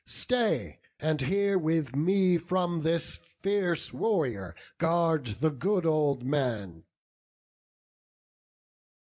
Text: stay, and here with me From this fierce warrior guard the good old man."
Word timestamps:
stay, 0.07 0.79
and 0.99 1.21
here 1.21 1.59
with 1.59 1.95
me 1.95 2.35
From 2.35 2.81
this 2.81 3.15
fierce 3.15 3.93
warrior 3.93 4.55
guard 4.79 5.27
the 5.41 5.51
good 5.51 5.85
old 5.85 6.23
man." 6.23 6.85